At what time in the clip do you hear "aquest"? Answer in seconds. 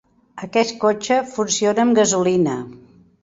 0.45-0.71